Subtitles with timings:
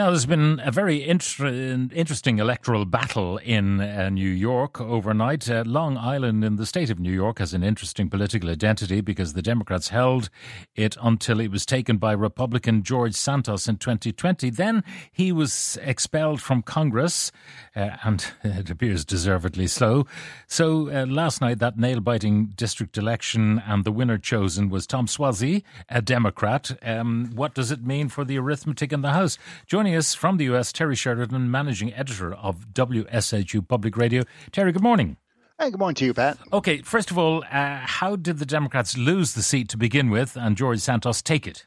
[0.00, 1.46] Now, there's been a very inter-
[1.92, 5.50] interesting electoral battle in uh, New York overnight.
[5.50, 9.34] Uh, Long Island in the state of New York has an interesting political identity because
[9.34, 10.30] the Democrats held
[10.74, 14.48] it until it was taken by Republican George Santos in 2020.
[14.48, 17.30] Then he was expelled from Congress,
[17.76, 20.06] uh, and it appears deservedly so.
[20.46, 25.08] So uh, last night, that nail biting district election, and the winner chosen was Tom
[25.08, 26.70] Suozzi, a Democrat.
[26.80, 29.36] Um, what does it mean for the arithmetic in the House?
[29.66, 34.22] Joining us from the US, Terry Sheridan, managing editor of WSHU Public Radio.
[34.52, 35.16] Terry, good morning.
[35.58, 36.38] Hey, good morning to you, Pat.
[36.52, 40.36] Okay, first of all, uh, how did the Democrats lose the seat to begin with
[40.36, 41.66] and George Santos take it?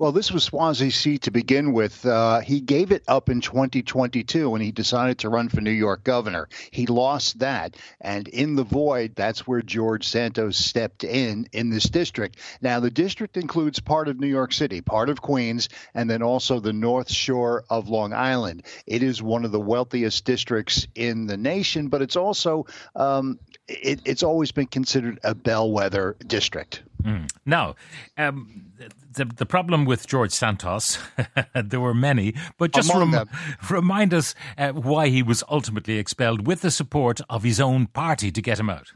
[0.00, 2.06] Well, this was Suozzi's seat to begin with.
[2.06, 6.04] Uh, he gave it up in 2022 when he decided to run for New York
[6.04, 6.48] governor.
[6.70, 11.82] He lost that, and in the void, that's where George Santos stepped in in this
[11.82, 12.36] district.
[12.60, 16.60] Now, the district includes part of New York City, part of Queens, and then also
[16.60, 18.66] the North Shore of Long Island.
[18.86, 24.02] It is one of the wealthiest districts in the nation, but it's also um, it,
[24.04, 26.84] it's always been considered a bellwether district.
[27.02, 27.30] Mm.
[27.46, 27.74] Now,
[28.16, 28.64] um,
[29.12, 30.98] the the problem with George Santos,
[31.54, 33.28] there were many, but just rem-
[33.70, 38.30] remind us uh, why he was ultimately expelled with the support of his own party
[38.30, 38.92] to get him out.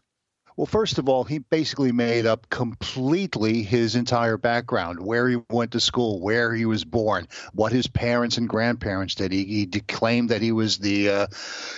[0.56, 5.72] Well, first of all, he basically made up completely his entire background, where he went
[5.72, 9.32] to school, where he was born, what his parents and grandparents did.
[9.32, 11.26] He, he claimed that he was the uh,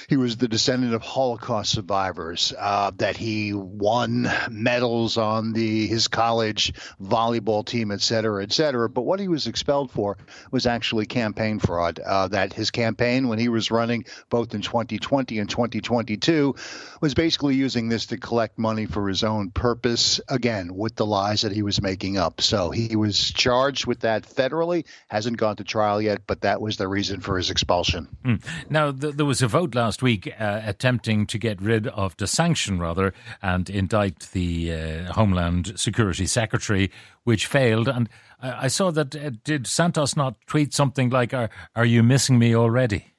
[0.08, 6.08] he was the descendant of Holocaust survivors, uh, that he won medals on the his
[6.08, 8.88] college volleyball team, et cetera, et cetera.
[8.88, 10.18] But what he was expelled for
[10.50, 12.00] was actually campaign fraud.
[12.00, 16.56] Uh, that his campaign, when he was running both in 2020 and 2022,
[17.00, 21.42] was basically using this to collect money for his own purpose, again, with the lies
[21.42, 22.40] that he was making up.
[22.40, 26.76] So he was charged with that federally, hasn't gone to trial yet, but that was
[26.76, 28.08] the reason for his expulsion.
[28.24, 28.44] Mm.
[28.68, 32.26] Now, th- there was a vote last week uh, attempting to get rid of the
[32.26, 36.90] sanction, rather, and indict the uh, Homeland Security Secretary,
[37.22, 37.88] which failed.
[37.88, 38.08] And
[38.42, 42.38] I, I saw that uh, did Santos not tweet something like, "Are are you missing
[42.38, 43.13] me already?"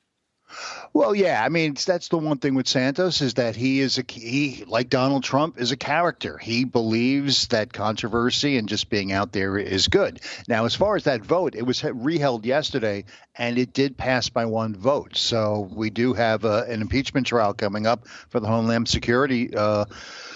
[0.93, 4.03] Well, yeah, I mean that's the one thing with Santos is that he is a
[4.07, 6.37] he like Donald Trump is a character.
[6.37, 10.21] He believes that controversy and just being out there is good.
[10.47, 13.05] Now, as far as that vote, it was reheld yesterday,
[13.35, 15.17] and it did pass by one vote.
[15.17, 19.85] So we do have uh, an impeachment trial coming up for the Homeland Security uh,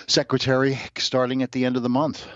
[0.07, 2.27] Secretary starting at the end of the month.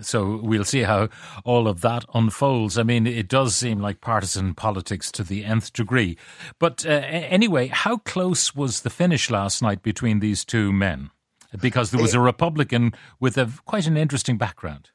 [0.00, 1.08] So we'll see how
[1.44, 2.78] all of that unfolds.
[2.78, 6.16] I mean, it does seem like partisan politics to the nth degree.
[6.58, 11.10] But uh, anyway, how close was the finish last night between these two men?
[11.60, 14.90] Because there was a Republican with a quite an interesting background.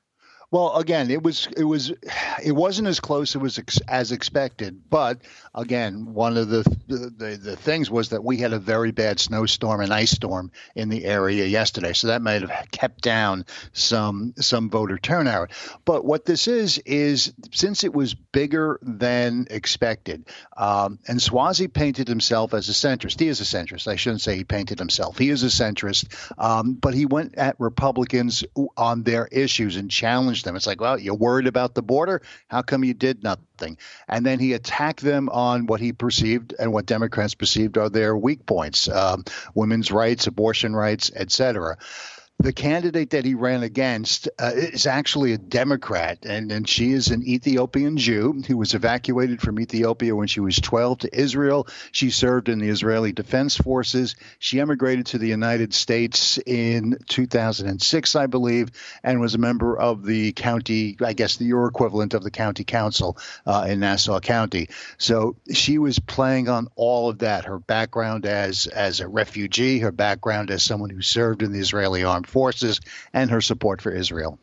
[0.53, 1.91] Well, again, it was it was
[2.43, 5.17] it wasn't as close it was ex- as expected, but
[5.55, 9.81] again, one of the, the the things was that we had a very bad snowstorm
[9.81, 14.69] and ice storm in the area yesterday, so that might have kept down some some
[14.69, 15.49] voter turnout.
[15.85, 20.25] But what this is is since it was bigger than expected,
[20.55, 23.19] um, and Suozzi painted himself as a centrist.
[23.19, 23.87] He is a centrist.
[23.87, 25.17] I shouldn't say he painted himself.
[25.17, 28.43] He is a centrist, um, but he went at Republicans
[28.77, 30.55] on their issues and challenged them.
[30.55, 32.21] It's like, well, you're worried about the border.
[32.47, 33.77] How come you did nothing?
[34.07, 38.15] And then he attacked them on what he perceived and what Democrats perceived are their
[38.15, 39.23] weak points: um,
[39.55, 41.77] women's rights, abortion rights, etc.
[42.43, 47.07] The candidate that he ran against uh, is actually a Democrat, and, and she is
[47.07, 51.69] an Ethiopian Jew who was evacuated from Ethiopia when she was 12 to Israel.
[51.93, 54.17] She served in the Israeli Defense Forces.
[54.39, 58.71] She emigrated to the United States in 2006, I believe,
[59.05, 62.65] and was a member of the county, I guess the your equivalent of the county
[62.65, 64.67] council uh, in Nassau County.
[64.97, 69.93] So she was playing on all of that her background as, as a refugee, her
[69.93, 72.79] background as someone who served in the Israeli armed forces,
[73.13, 74.39] and her support for Israel.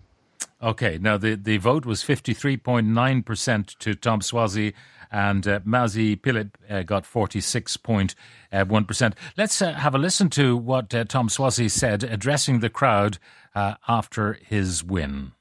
[0.62, 4.74] Okay, now the, the vote was 53.9% to Tom Suozzi
[5.10, 9.12] and uh, Mazi Pilip uh, got 46.1%.
[9.36, 13.18] Let's uh, have a listen to what uh, Tom Suozzi said addressing the crowd
[13.54, 15.32] uh, after his win.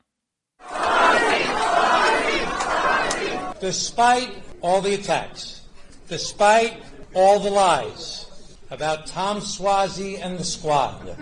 [3.62, 4.32] Despite
[4.62, 5.64] all the attacks,
[6.08, 6.82] despite
[7.14, 11.18] all the lies about Tom Suozzi and the squad,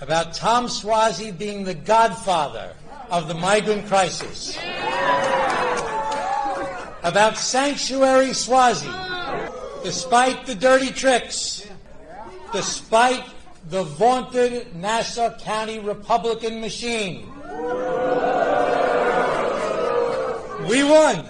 [0.00, 2.72] about Tom Suozzi being the godfather
[3.10, 4.56] of the migrant crisis,
[7.02, 8.92] about Sanctuary Suozzi,
[9.82, 11.66] despite the dirty tricks,
[12.52, 13.24] despite
[13.68, 17.30] the vaunted Nassau County Republican machine.
[20.68, 21.28] We won.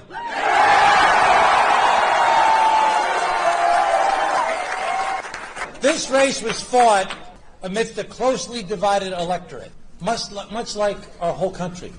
[5.89, 7.11] This race was fought
[7.63, 11.91] amidst a closely divided electorate, much, much like our whole country.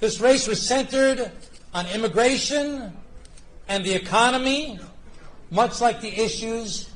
[0.00, 1.30] This race was centered
[1.74, 2.90] on immigration
[3.68, 4.80] and the economy,
[5.50, 6.88] much like the issues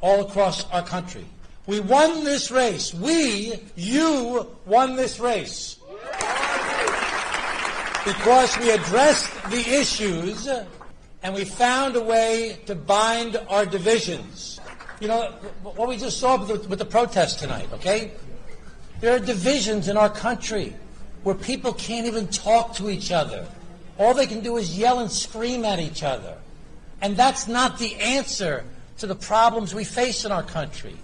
[0.00, 1.24] all across our country.
[1.66, 2.94] We won this race.
[2.94, 5.78] We, you, won this race.
[8.04, 10.48] Because we addressed the issues
[11.24, 14.60] and we found a way to bind our divisions.
[15.02, 15.32] You know,
[15.64, 18.12] what we just saw with the, with the protest tonight, okay?
[19.00, 20.76] There are divisions in our country
[21.24, 23.44] where people can't even talk to each other.
[23.98, 26.38] All they can do is yell and scream at each other.
[27.00, 28.64] And that's not the answer
[28.98, 30.94] to the problems we face in our country.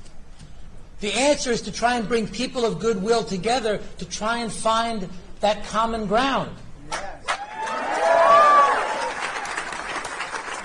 [1.01, 5.09] The answer is to try and bring people of goodwill together to try and find
[5.41, 6.57] that common ground.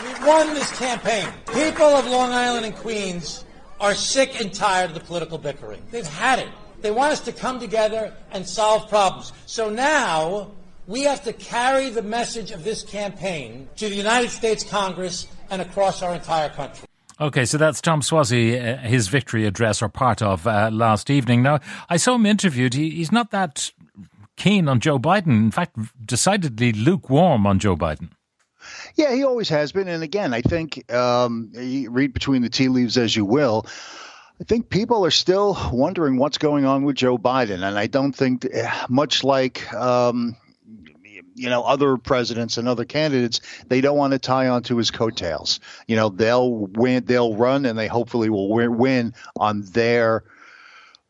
[0.04, 1.28] We won this campaign.
[1.54, 3.46] People of Long Island and Queens
[3.80, 5.82] are sick and tired of the political bickering.
[5.92, 6.48] They've had it.
[6.82, 9.34] They want us to come together and solve problems.
[9.46, 10.52] So now
[10.88, 15.62] we have to carry the message of this campaign to the United States Congress and
[15.62, 16.88] across our entire country.
[17.22, 21.44] Okay, so that's Tom Suozzi, uh, his victory address, or part of uh, last evening.
[21.44, 21.60] Now,
[21.90, 22.74] I saw him interviewed.
[22.74, 23.72] He, he's not that
[24.36, 25.28] keen on Joe Biden.
[25.28, 28.10] In fact, decidedly lukewarm on Joe Biden.
[28.96, 29.88] Yeah, he always has been.
[29.88, 33.66] And again, I think um, read between the tea leaves as you will.
[34.42, 38.14] I think people are still wondering what's going on with Joe Biden, and I don't
[38.14, 38.48] think
[38.90, 40.36] much like um,
[41.36, 45.60] you know other presidents and other candidates, they don't want to tie onto his coattails.
[45.88, 50.24] You know, they'll win, they'll run, and they hopefully will win on their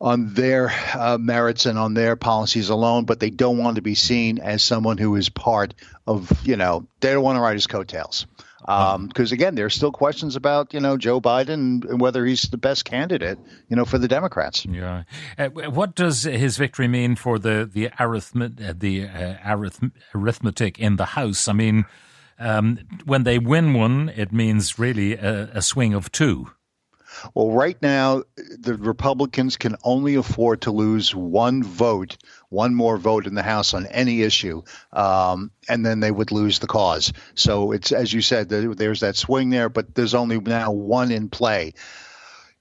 [0.00, 3.94] on their uh, merits and on their policies alone, but they don't want to be
[3.94, 5.74] seen as someone who is part
[6.06, 8.26] of, you know, they don't want to ride his coattails
[8.64, 12.56] because um, again, there's still questions about you know Joe Biden and whether he's the
[12.56, 13.38] best candidate,
[13.68, 14.64] you know, for the Democrats.
[14.64, 15.02] Yeah.
[15.36, 20.78] Uh, what does his victory mean for the the arithmet- uh, the uh, arith- arithmetic
[20.78, 21.46] in the House?
[21.46, 21.84] I mean,
[22.38, 26.50] um, when they win one, it means really a, a swing of two.
[27.34, 32.16] Well, right now, the Republicans can only afford to lose one vote,
[32.48, 34.62] one more vote in the House on any issue,
[34.92, 37.12] um, and then they would lose the cause.
[37.34, 41.28] So it's, as you said, there's that swing there, but there's only now one in
[41.28, 41.74] play.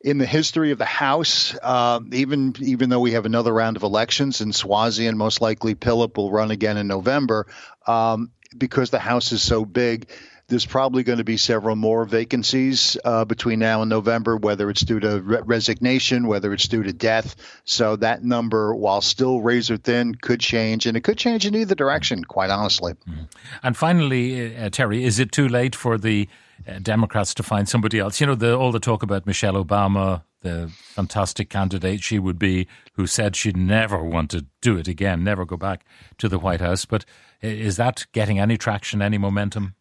[0.02, 3.84] In the history of the House, uh, even even though we have another round of
[3.84, 7.48] elections and Suozzi and most likely Pilip will run again in November,
[7.88, 10.10] um, because the House is so big,
[10.54, 14.82] there's probably going to be several more vacancies uh, between now and November, whether it's
[14.82, 17.36] due to re- resignation, whether it's due to death.
[17.66, 21.74] So that number, while still razor thin, could change, and it could change in either
[21.74, 22.94] direction, quite honestly.
[23.10, 23.28] Mm.
[23.64, 26.30] And finally, uh, Terry, is it too late for the
[26.68, 28.22] uh, Democrats to find somebody else?
[28.22, 32.68] You know, the, all the talk about Michelle Obama, the fantastic candidate she would be,
[32.94, 35.84] who said she'd never want to do it again, never go back
[36.20, 36.86] to the White House.
[36.86, 37.06] But
[37.42, 39.74] is that getting any traction, any momentum?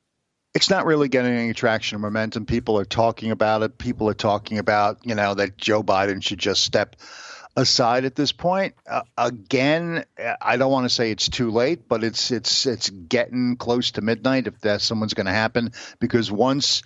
[0.54, 2.46] It's not really getting any traction or momentum.
[2.46, 3.78] People are talking about it.
[3.78, 6.96] People are talking about, you know, that Joe Biden should just step
[7.56, 8.75] aside at this point.
[8.86, 10.05] Uh, again,
[10.41, 14.03] I don't want to say it's too late, but it's it's it's getting close to
[14.03, 16.82] midnight if that someone's going to happen because once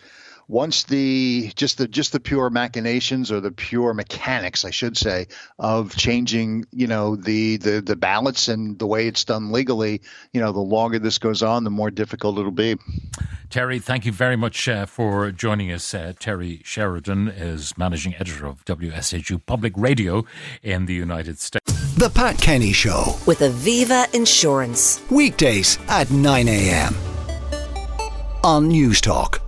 [0.48, 5.26] once the just the just the pure machinations or the pure mechanics, I should say,
[5.58, 10.00] of changing, you know, the the the ballots and the way it's done legally,
[10.32, 12.76] you know, the longer this goes on, the more difficult it'll be.
[13.50, 15.94] Terry, thank you very much uh, for joining us.
[15.94, 20.24] Uh, Terry Sheridan is managing editor of WSHU Public Radio
[20.62, 21.72] in the United States.
[21.94, 26.94] The Pat Kenny Show with Aviva Insurance weekdays at 9 a.m.
[28.42, 29.45] on News Talk.